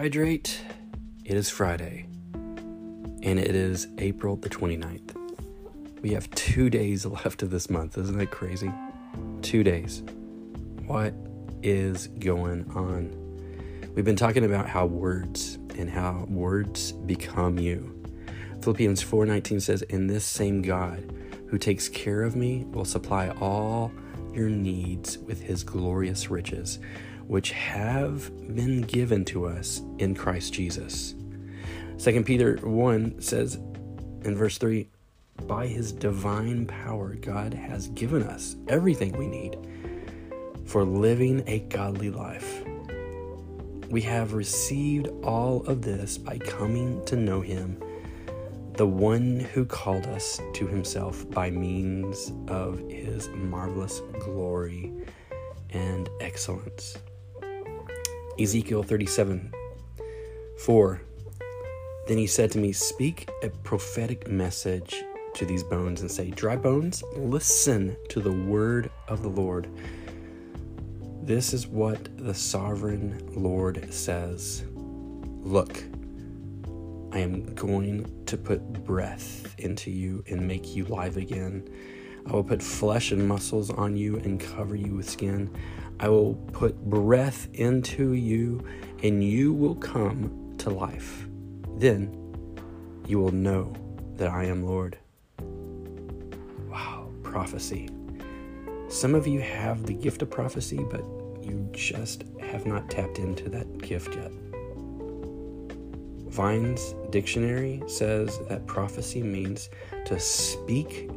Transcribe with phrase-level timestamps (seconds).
[0.00, 0.62] hydrate.
[1.26, 5.14] It is Friday, and it is April the 29th.
[6.00, 7.98] We have two days left of this month.
[7.98, 8.72] Isn't that crazy?
[9.42, 10.02] Two days.
[10.86, 11.12] What
[11.62, 13.10] is going on?
[13.94, 17.94] We've been talking about how words and how words become you.
[18.62, 21.12] Philippians 4:19 says, "In this same God
[21.48, 23.92] who takes care of me will supply all
[24.32, 26.78] your needs with his glorious riches,
[27.30, 31.14] which have been given to us in Christ Jesus."
[31.98, 33.56] 2 Peter 1 says
[34.24, 34.88] in verse 3,
[35.46, 39.56] by his divine power, God has given us everything we need
[40.64, 42.64] for living a godly life.
[43.90, 47.80] We have received all of this by coming to know him,
[48.74, 54.92] the one who called us to himself by means of his marvelous glory
[55.70, 56.98] and excellence.
[58.38, 59.52] Ezekiel 37
[60.58, 61.02] 4
[62.06, 65.02] Then he said to me, Speak a prophetic message
[65.34, 69.68] to these bones and say, Dry bones, listen to the word of the Lord.
[71.22, 74.64] This is what the sovereign Lord says
[75.42, 75.82] Look,
[77.12, 81.68] I am going to put breath into you and make you live again.
[82.26, 85.50] I will put flesh and muscles on you and cover you with skin.
[86.02, 88.64] I will put breath into you
[89.02, 91.26] and you will come to life.
[91.76, 92.16] Then
[93.06, 93.74] you will know
[94.16, 94.96] that I am Lord
[96.70, 97.90] Wow, prophecy.
[98.88, 101.04] Some of you have the gift of prophecy, but
[101.42, 104.32] you just have not tapped into that gift yet.
[106.30, 109.68] Vine's dictionary says that prophecy means
[110.06, 111.10] to speak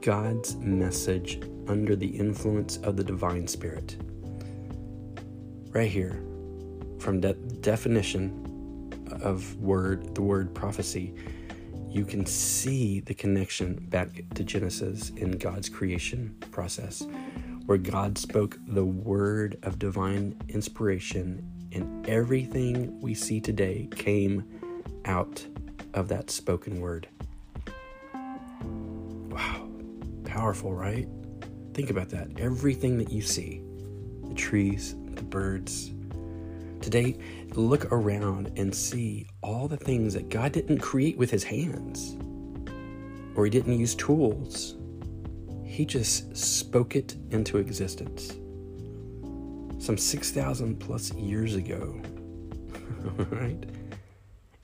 [0.00, 3.96] God's message under the influence of the divine spirit.
[5.72, 6.22] Right here,
[6.98, 11.14] from the definition of word, the word prophecy
[11.92, 17.06] you can see the connection back to Genesis in God's creation process,
[17.66, 24.44] where God spoke the word of divine inspiration, and everything we see today came
[25.04, 25.46] out
[25.92, 27.08] of that spoken word.
[28.14, 29.68] Wow,
[30.24, 31.08] powerful, right?
[31.74, 32.28] Think about that.
[32.38, 33.62] Everything that you see
[34.28, 35.92] the trees, the birds,
[36.82, 37.16] Today,
[37.54, 42.16] look around and see all the things that God didn't create with his hands,
[43.36, 44.74] or he didn't use tools.
[45.64, 48.32] He just spoke it into existence.
[49.78, 52.00] Some 6,000 plus years ago,
[53.30, 53.64] right?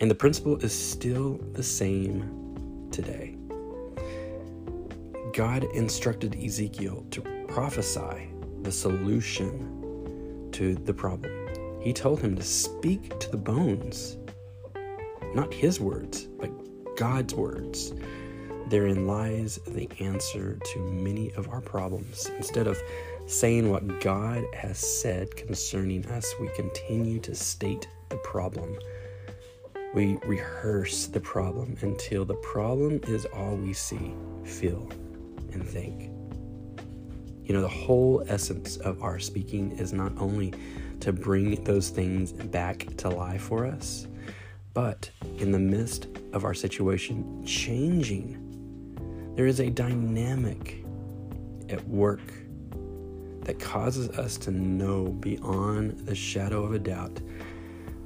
[0.00, 3.36] And the principle is still the same today.
[5.32, 8.32] God instructed Ezekiel to prophesy
[8.62, 9.77] the solution
[10.58, 11.32] to the problem.
[11.80, 14.16] He told him to speak to the bones.
[15.32, 16.50] Not his words, but
[16.96, 17.94] God's words.
[18.68, 22.28] Therein lies the answer to many of our problems.
[22.36, 22.76] Instead of
[23.26, 28.76] saying what God has said concerning us, we continue to state the problem.
[29.94, 34.12] We rehearse the problem until the problem is all we see,
[34.44, 34.90] feel,
[35.52, 36.10] and think.
[37.48, 40.52] You know, the whole essence of our speaking is not only
[41.00, 44.06] to bring those things back to life for us.
[44.74, 50.84] But in the midst of our situation changing, there is a dynamic
[51.70, 52.20] at work
[53.44, 57.18] that causes us to know beyond the shadow of a doubt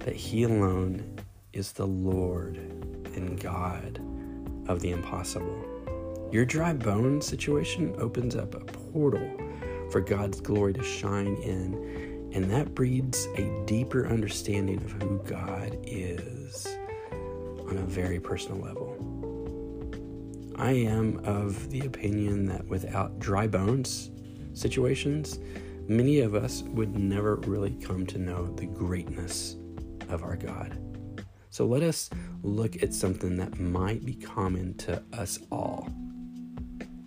[0.00, 1.16] that He alone
[1.52, 2.56] is the Lord
[3.14, 4.00] and God
[4.68, 5.77] of the impossible.
[6.30, 9.30] Your dry bone situation opens up a portal
[9.90, 15.78] for God's glory to shine in and that breeds a deeper understanding of who God
[15.82, 16.66] is
[17.10, 18.96] on a very personal level.
[20.56, 24.10] I am of the opinion that without dry bones
[24.52, 25.38] situations,
[25.86, 29.56] many of us would never really come to know the greatness
[30.08, 30.78] of our God.
[31.50, 32.10] So let us
[32.42, 35.88] look at something that might be common to us all,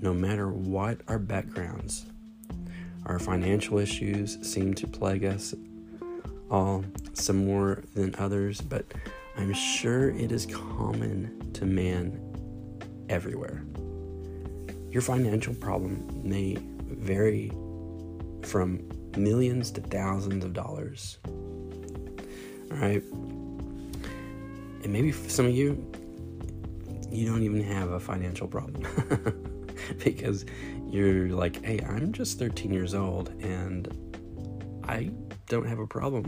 [0.00, 2.06] no matter what our backgrounds
[3.06, 5.54] our financial issues seem to plague us
[6.50, 6.84] all,
[7.14, 8.84] some more than others, but
[9.36, 12.20] I'm sure it is common to man
[13.08, 13.64] everywhere.
[14.90, 17.50] Your financial problem may vary
[18.42, 21.18] from millions to thousands of dollars.
[21.26, 23.02] All right.
[24.82, 25.90] And maybe for some of you,
[27.10, 28.84] you don't even have a financial problem
[30.04, 30.44] because
[30.88, 33.88] you're like, hey, I'm just 13 years old and
[34.84, 35.10] I
[35.46, 36.24] don't have a problem,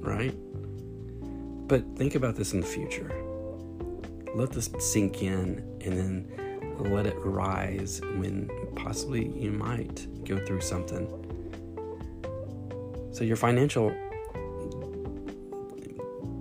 [0.00, 0.34] right?
[1.68, 3.10] But think about this in the future.
[4.34, 6.46] Let this sink in and then
[6.78, 11.08] let it rise when possibly you might go through something.
[13.12, 13.94] So, your financial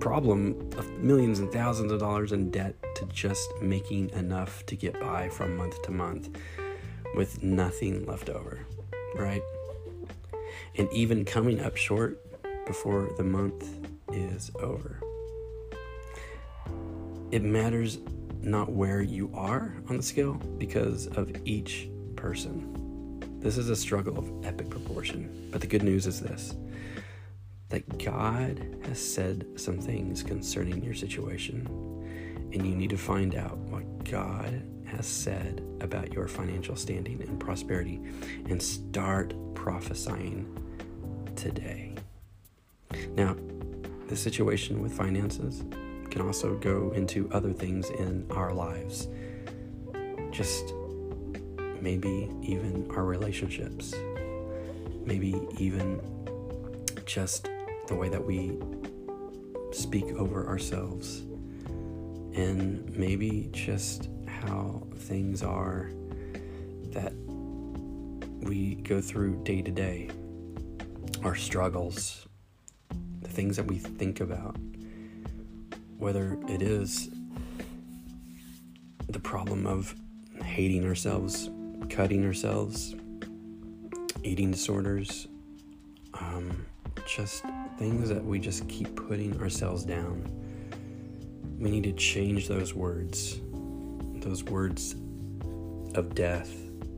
[0.00, 4.98] problem of millions and thousands of dollars in debt to just making enough to get
[5.00, 6.36] by from month to month
[7.14, 8.60] with nothing left over,
[9.16, 9.42] right?
[10.76, 12.18] And even coming up short
[12.66, 13.68] before the month
[14.12, 15.00] is over.
[17.30, 17.98] It matters
[18.40, 22.68] not where you are on the scale because of each person.
[23.40, 25.48] This is a struggle of epic proportion.
[25.50, 26.54] But the good news is this
[27.70, 31.66] that God has said some things concerning your situation,
[32.52, 37.40] and you need to find out what God has said about your financial standing and
[37.40, 38.00] prosperity
[38.48, 40.46] and start prophesying
[41.34, 41.94] today.
[43.16, 43.36] Now,
[44.08, 45.64] the situation with finances
[46.10, 49.08] can also go into other things in our lives.
[50.30, 50.74] Just
[51.80, 53.94] maybe even our relationships,
[55.04, 56.00] maybe even
[57.06, 57.48] just
[57.88, 58.58] the way that we
[59.72, 61.24] speak over ourselves,
[62.34, 65.90] and maybe just how things are
[66.90, 67.12] that
[68.42, 70.10] we go through day to day,
[71.22, 72.26] our struggles,
[73.20, 74.56] the things that we think about,
[75.98, 77.08] whether it is
[79.08, 79.94] the problem of
[80.42, 81.50] hating ourselves,
[81.88, 82.94] cutting ourselves,
[84.24, 85.28] eating disorders,
[86.14, 86.66] um,
[87.06, 87.44] just
[87.78, 90.24] things that we just keep putting ourselves down.
[91.62, 93.40] We need to change those words
[94.16, 94.94] those words
[95.94, 96.52] of death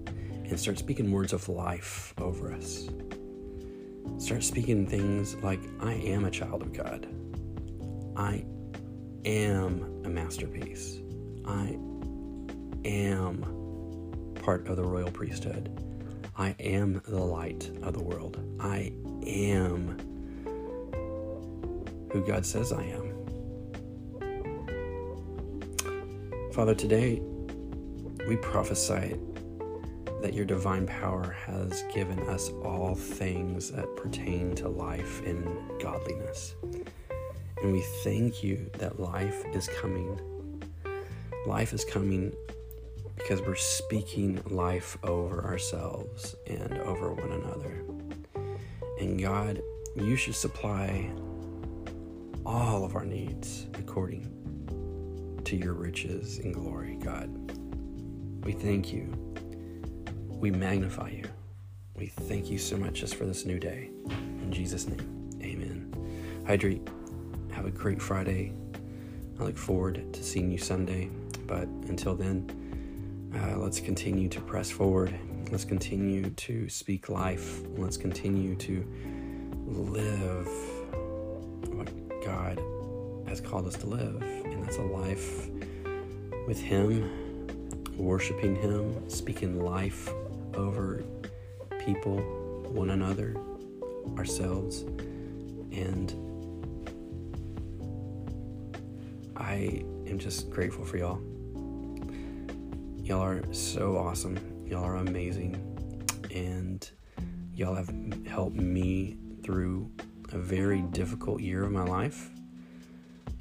[0.06, 2.88] and start speaking words of life over us.
[4.19, 7.06] Start speaking things like, I am a child of God.
[8.16, 8.44] I
[9.25, 10.99] am a masterpiece.
[11.46, 11.78] I
[12.84, 15.70] am part of the royal priesthood.
[16.37, 18.38] I am the light of the world.
[18.61, 18.93] I
[19.26, 19.99] am
[22.12, 23.13] who God says I am.
[26.54, 27.20] Father, today
[28.28, 29.16] we prophesy
[30.22, 35.44] that your divine power has given us all things that pertain to life and
[35.82, 36.54] godliness.
[37.60, 40.62] And we thank you that life is coming.
[41.44, 42.32] Life is coming
[43.16, 47.84] because we're speaking life over ourselves and over one another.
[49.00, 49.60] And God,
[49.96, 51.10] you should supply
[52.46, 54.44] all of our needs according
[55.58, 57.30] to your riches and glory, God.
[58.44, 59.12] We thank you.
[60.28, 61.24] We magnify you.
[61.94, 63.90] We thank you so much just for this new day.
[64.10, 66.44] In Jesus' name, amen.
[66.46, 66.88] Hydrate.
[67.52, 68.52] Have a great Friday.
[69.38, 71.08] I look forward to seeing you Sunday.
[71.46, 72.50] But until then,
[73.34, 75.16] uh, let's continue to press forward.
[75.52, 77.60] Let's continue to speak life.
[77.76, 78.84] Let's continue to
[79.66, 80.49] live
[81.73, 81.92] what
[82.25, 82.61] God
[83.35, 85.49] has called us to live, and that's a life
[86.47, 87.11] with Him,
[87.97, 90.09] worshiping Him, speaking life
[90.55, 91.03] over
[91.85, 92.19] people,
[92.69, 93.35] one another,
[94.17, 94.83] ourselves,
[95.73, 96.12] and
[99.37, 101.21] I am just grateful for y'all.
[102.99, 104.38] Y'all are so awesome.
[104.64, 105.57] Y'all are amazing.
[106.33, 106.88] And
[107.53, 107.93] y'all have
[108.29, 109.91] helped me through
[110.33, 112.31] a very difficult year of my life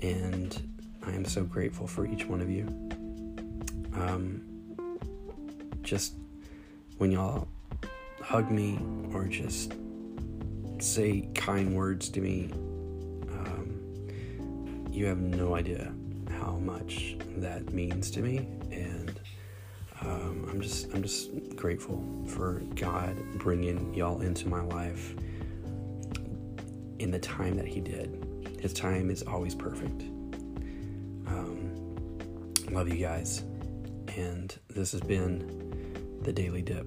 [0.03, 0.61] and
[1.05, 2.67] I am so grateful for each one of you.
[3.95, 4.41] Um,
[5.81, 6.15] just
[6.97, 7.47] when y'all
[8.21, 8.79] hug me
[9.13, 9.73] or just
[10.79, 12.51] say kind words to me,
[13.31, 15.93] um, you have no idea
[16.29, 19.19] how much that means to me, and
[20.01, 25.15] um, I'm just I'm just grateful for God bringing y'all into my life
[26.99, 28.32] in the time that He did.
[28.59, 30.03] His time is always perfect.
[31.27, 32.05] Um,
[32.71, 33.43] love you guys.
[34.15, 36.85] And this has been the Daily Dip.